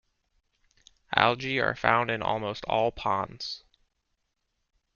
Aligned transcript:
Algae 1.15 1.59
are 1.59 1.75
found 1.75 2.09
in 2.09 2.23
almost 2.23 2.65
all 2.65 2.91
ponds. 2.91 3.63